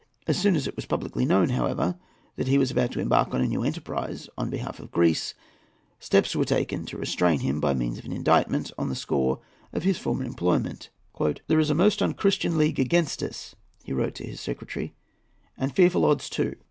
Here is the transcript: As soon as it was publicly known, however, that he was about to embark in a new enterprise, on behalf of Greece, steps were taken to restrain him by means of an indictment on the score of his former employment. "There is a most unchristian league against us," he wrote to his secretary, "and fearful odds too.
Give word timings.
As 0.25 0.35
soon 0.35 0.55
as 0.55 0.65
it 0.65 0.75
was 0.75 0.87
publicly 0.87 1.25
known, 1.27 1.49
however, 1.49 1.95
that 2.35 2.47
he 2.47 2.57
was 2.57 2.71
about 2.71 2.89
to 2.93 2.99
embark 2.99 3.31
in 3.35 3.41
a 3.41 3.45
new 3.47 3.61
enterprise, 3.63 4.27
on 4.35 4.49
behalf 4.49 4.79
of 4.79 4.89
Greece, 4.89 5.35
steps 5.99 6.35
were 6.35 6.43
taken 6.43 6.87
to 6.87 6.97
restrain 6.97 7.41
him 7.41 7.59
by 7.59 7.75
means 7.75 7.99
of 7.99 8.05
an 8.05 8.11
indictment 8.11 8.71
on 8.79 8.89
the 8.89 8.95
score 8.95 9.41
of 9.71 9.83
his 9.83 9.99
former 9.99 10.23
employment. 10.23 10.89
"There 11.47 11.59
is 11.59 11.69
a 11.69 11.75
most 11.75 12.01
unchristian 12.01 12.57
league 12.57 12.79
against 12.79 13.21
us," 13.21 13.53
he 13.83 13.93
wrote 13.93 14.15
to 14.15 14.25
his 14.25 14.41
secretary, 14.41 14.95
"and 15.55 15.71
fearful 15.71 16.05
odds 16.05 16.31
too. 16.31 16.55